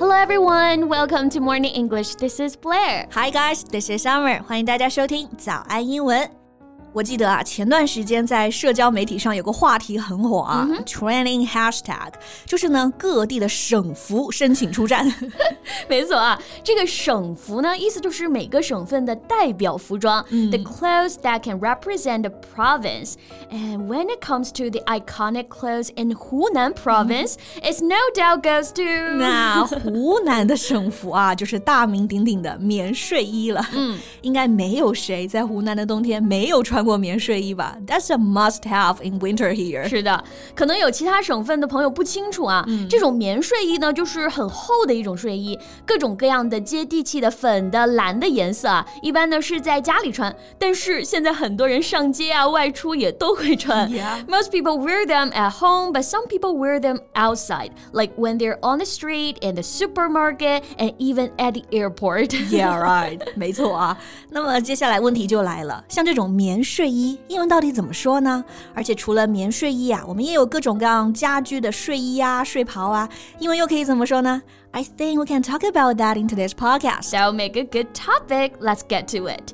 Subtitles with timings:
[0.00, 2.14] Hello everyone, welcome to Morning English.
[2.14, 3.06] This is Blair.
[3.12, 4.42] Hi guys, this is Summer.
[4.42, 6.39] 欢迎大家收听早安英文。
[6.92, 12.10] 我记得啊，前段时间在社交媒体上有个话题很火啊、嗯、，trending hashtag，
[12.46, 15.06] 就是呢各地的省服申请出战。
[15.90, 23.16] 没错啊，这个省服呢，意思就是每个省份的代表服装、嗯、，the clothes that can represent a province.
[23.50, 28.70] And when it comes to the iconic clothes in Hunan province, it no doubt goes
[28.72, 33.62] to 那湖南的省服啊，就是大名鼎鼎的棉睡衣了。
[33.74, 36.79] 嗯，应该没有谁在湖南的冬天没有穿。
[36.80, 37.76] 穿过棉睡衣吧？
[37.86, 39.88] That's a must have in winter here。
[39.88, 40.22] 是的，
[40.54, 42.64] 可能有其他省份的朋友不清楚啊。
[42.68, 53.90] 嗯、这种棉睡衣呢，就是很厚的一种睡衣，各种各样的接地气的粉的、蓝的颜色啊，一般呢是在家里穿，但是现在很多人上街啊、外出也都会穿。
[53.90, 54.24] Yeah.
[54.26, 58.58] Most people wear them at home, but some people wear them outside, like when they're
[58.60, 62.34] on the street, in the supermarket, and even at the airport.
[62.50, 63.20] Yeah, right.
[63.36, 63.98] 没错啊。
[64.30, 68.45] 那么接下来问题就来了，像这种棉 睡衣，英文到底怎么说呢？
[68.73, 74.41] 而且除了棉睡衣啊，我们也有各种各样家居的睡衣啊、睡袍啊，英文又可以怎么说呢
[74.71, 77.09] ？I think we can talk about that in today's podcast.
[77.09, 78.53] So make a good topic.
[78.61, 79.53] Let's get to it.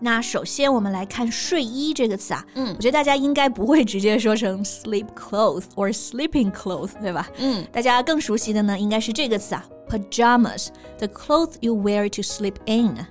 [0.00, 7.28] 那首先我们来看睡衣这个词啊，嗯，我觉得大家应该不会直接说成 sleep clothes or sleeping clothes，对吧？
[7.38, 13.06] 嗯，大家更熟悉的呢，应该是这个词啊，pajamas，the clothes you wear to sleep in。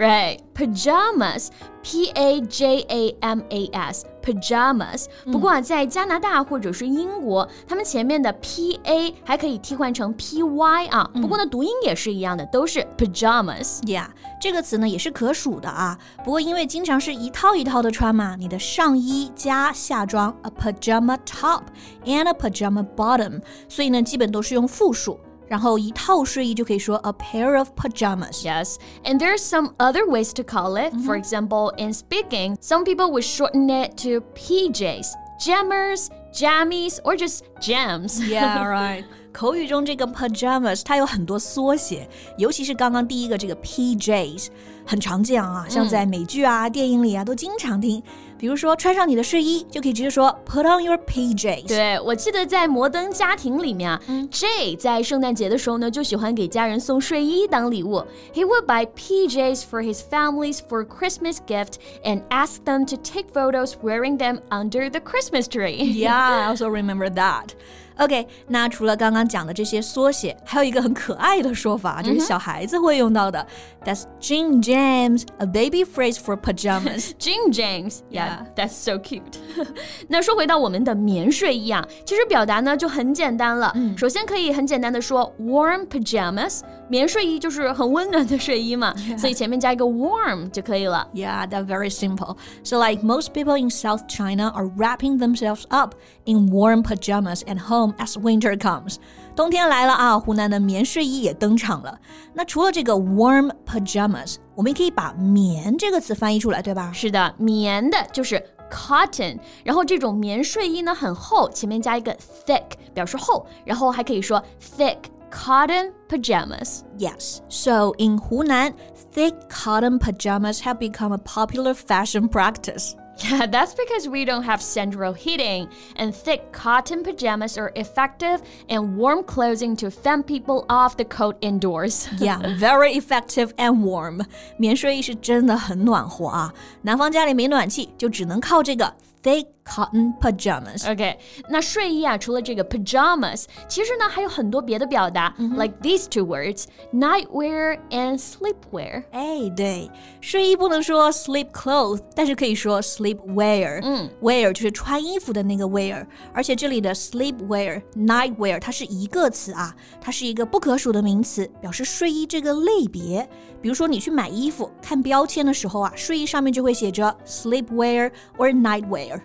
[0.00, 1.48] Right, pajamas,
[1.82, 5.04] P A J A M A S, pajamas。
[5.30, 11.10] 不过啊，在加拿大或者是英国，他们前面的 P A 还可以替换成 P Y 啊。
[11.12, 13.82] 不过呢，读音也是一样的，都是 pajamas。
[13.82, 14.06] Yeah，
[14.40, 15.98] 这个词呢也是可数的啊。
[16.24, 21.64] 不过因为经常是一套一套的穿嘛，你的上衣加下装 a pajama top
[22.06, 25.20] and a pajama bottom，所以呢基本都是用复数。
[25.49, 28.43] 然后一套睡衣就可以说 a pair of pajamas.
[28.43, 30.91] Yes, and there's some other ways to call it.
[31.05, 35.07] For example, in speaking, some people would shorten it to PJs,
[35.39, 38.19] jammers, jammies, or just jams.
[38.27, 39.05] Yeah, right.
[39.31, 42.07] 口语中这个 pajamas 它有很多缩写，
[42.37, 44.47] 尤其是刚刚第一个这个 PJs
[44.85, 48.01] 很常见啊，像在美剧啊、电影里啊都经常听。
[48.37, 51.67] 比如说穿上你的睡衣，就可以直接说 put on your PJs。
[51.67, 58.05] 对，我记得在《摩登家庭》里面啊、嗯、 ，Jay 在圣诞节的时候呢，就喜欢给家人送睡衣当礼物。
[58.33, 63.75] He would buy PJs for his families for Christmas gift and ask them to take photos
[63.81, 65.93] wearing them under the Christmas tree.
[65.93, 67.55] Yeah, I also remember that.
[68.00, 73.46] OK，那除了刚刚讲的这些缩写，还有一个很可爱的说法，就是小孩子会用到的。
[73.84, 77.12] That's jim-jams, a baby phrase for pajamas.
[77.20, 79.38] Jim-jams, yeah, that's so cute.
[80.08, 83.72] 那说回到我们的棉睡衣啊，其实表达呢就很简单了。
[83.96, 91.06] 首先可以很简单的说 warm pajamas，棉睡衣就是很温暖的睡衣嘛，所以前面加一个 warm 就可以了。
[91.14, 92.36] Yeah, that's very simple.
[92.64, 95.94] So like most people in South China are wrapping themselves up
[96.24, 98.95] in warm pajamas at home as winter comes.
[99.35, 101.99] 冬天来了啊，湖南的棉睡衣也登场了。
[102.33, 106.91] 那除了这个 warm pajamas，我们也可以把“棉”这个词翻译出来，对吧？
[106.93, 108.41] 是的，棉的就是
[108.71, 112.15] cotton，然后这种棉睡衣呢很厚，前面加一个
[112.45, 112.63] thick
[112.93, 114.41] 表示厚，然后还可以说
[114.77, 114.97] thick
[115.29, 116.79] cotton pajamas。
[116.97, 117.39] Yes.
[117.49, 118.73] So in Hunan,
[119.13, 122.93] thick cotton pajamas have become a popular fashion practice.
[123.19, 128.97] Yeah, that's because we don't have central heating, and thick cotton pajamas are effective and
[128.97, 132.09] warm clothing to fend people off the cold indoors.
[132.19, 134.25] Yeah, very effective and warm.
[134.57, 136.53] 棉睡衣是真的很暖和啊。
[136.81, 138.93] 南方家里没暖气，就只能靠这个
[139.23, 140.89] thick cotton pajamas.
[140.91, 141.17] OK，
[141.49, 149.03] 那睡衣啊，除了这个 pajamas，其实呢还有很多别的表达、l i k e these two words, nightwear and sleepwear。
[149.11, 149.89] 哎，对，
[150.21, 153.79] 睡衣不能说 sleep clothes，但是可以说 sleep wear。
[153.81, 163.27] 嗯，wear 就是穿衣服的那个 wear，而且这里的 sleep wear、night wear 它是一个词啊，它是一个不可数的名词，表示睡衣这个类别。
[163.61, 169.19] 比如说你去买衣服，看标签的时候啊，睡衣上面就会写着 sleep wear or night wear。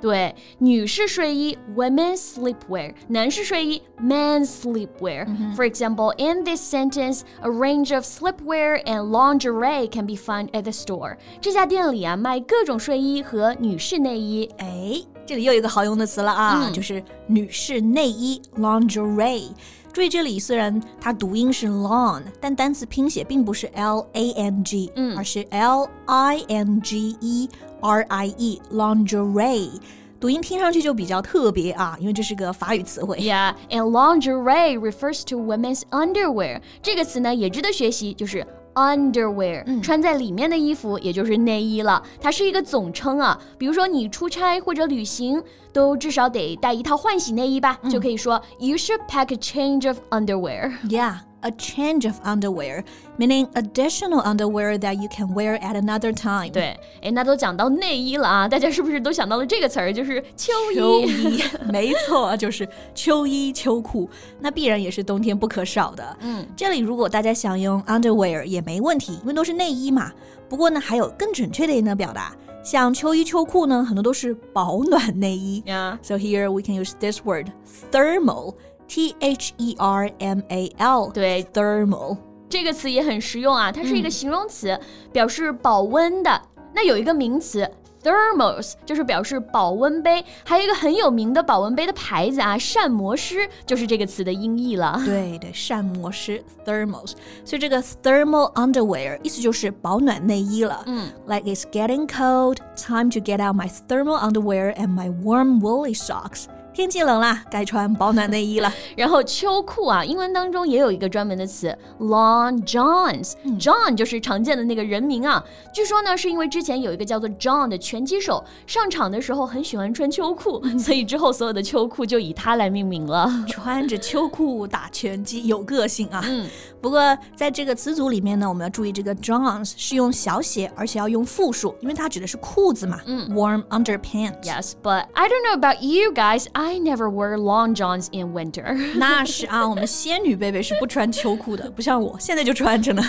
[0.00, 5.26] 对，女士睡衣 women's sleepwear，男士睡衣 men's sleepwear.
[5.56, 10.64] For example, in this sentence, a range of sleepwear and lingerie can be found at
[10.64, 11.16] the store.
[11.40, 14.50] 这家店里啊，卖各种睡衣和女士内衣。
[14.58, 19.52] 哎，这里又有一个好用的词了啊，就是女士内衣 lingerie。
[19.90, 27.48] 注意，这里虽然它读音是 long，但单词拼写并不是 l a n g，嗯，而是 l i n g e
[27.81, 29.71] R i e lingerie。
[30.19, 33.17] 读音听上去就比较特别啊，因为这是个法语词汇。
[33.17, 36.59] Yeah, and lingerie refers to women's underwear.
[36.81, 38.45] 这个词呢也值得学习，就是
[38.75, 42.03] underwear，、穿在里面的衣服，也就是内衣了。
[42.19, 43.39] 它是一个总称啊。
[43.57, 45.41] 比如说你出差或者旅行，
[45.71, 50.73] 都至少得带一套换洗内衣吧，就可以说 You should pack a change of underwear.
[50.89, 52.82] Yeah, a change of underwear,
[53.18, 56.50] meaning additional underwear that you can wear at another time.
[56.50, 60.76] 对，哎，那都讲到内衣了啊，大家是不是都想到了这个词儿，就是秋衣？
[60.76, 64.08] 秋衣，没错，就是秋衣秋裤，
[64.40, 66.16] 那必然也是冬天不可少的。
[66.20, 70.10] 嗯，这里如果大家想用 underwear 也没问题，因为都是内衣嘛。
[70.48, 75.62] 不过呢，还有更准确的一个表达，像秋衣秋裤呢，很多都是保暖内衣。
[75.66, 75.98] Yeah.
[76.02, 77.48] So here we can use this word
[77.90, 78.54] thermal,
[78.88, 81.10] T H E R M A L.
[81.12, 82.16] 对 thermal.
[82.48, 84.78] 这个词也很实用啊，它是一个形容词，
[85.12, 86.40] 表示保温的。
[86.74, 87.68] 那有一个名词
[88.02, 90.24] thermos，就是表示保温杯。
[90.44, 95.00] 还有一个很有名的保温杯的牌子啊，膳魔师就是这个词的音译了。
[95.04, 97.12] 对对，膳魔师 thermals，
[97.44, 100.82] 所以这个 thermal underwear 意思就是保暖内衣了。
[100.86, 106.44] 嗯，like it's getting cold, time to get out my thermal underwear and my warm woolly socks。
[106.79, 108.73] 天气冷啦，该穿保暖内衣了。
[108.95, 113.33] 然后秋裤啊，英文当中也有一个专门的词 Long Johns。
[113.59, 115.43] John 就是常见的那个人名啊。
[115.73, 123.29] 据说呢，是因为之前有一个叫做 John 的拳击手上场的时候很喜欢穿秋裤，所以之后所有的秋裤就以他来命名了。
[123.49, 126.23] 穿着秋裤打拳击，有个性啊。
[126.25, 126.47] 嗯，
[126.79, 127.01] 不过
[127.35, 133.01] 在这个词组里面呢，我们要注意这个 johns 是用小写，而且要用复数，因为它指的是裤子嘛。
[133.05, 134.43] 嗯，warm underpants。
[134.43, 136.47] Yes, but I don't know about you guys.
[136.53, 138.76] I never wear long johns in winter.
[138.96, 143.02] 那是啊，我们仙女贝贝是不穿秋裤的，不像我现在就穿着呢。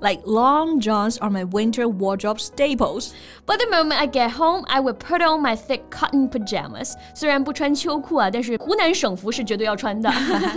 [0.00, 3.10] like long johns are my winter wardrobe staples.
[3.46, 6.94] But the moment I get home, I would put on my thick cotton pajamas.
[7.14, 10.10] 虽然不穿秋裤啊，但是湖南省服是绝对要穿的。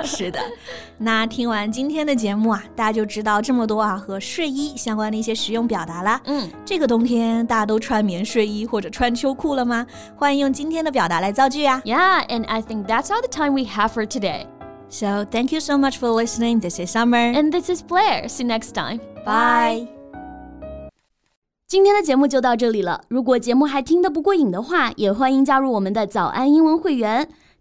[0.03, 0.39] 是的，
[0.97, 6.21] 那听完今天的节目啊，大家就知道这么多啊和睡衣相关的一些实用表达啦。
[6.25, 9.85] 嗯，这个冬天大家都穿棉睡衣或者穿秋裤了吗？
[10.15, 11.81] 欢迎用今天的表达来造句啊。
[12.11, 14.45] Yeah, and I think that's all the time we have for today.
[14.89, 16.59] So thank you so much for listening.
[16.59, 17.31] This is Summer.
[17.33, 18.27] And this is Blair.
[18.27, 18.99] See you next time.
[19.25, 19.87] Bye.
[21.65, 22.99] 今天的节目就到这里了。
[23.07, 27.29] 如果节目还听得不过瘾的话，也欢迎加入我们的早安英文会员。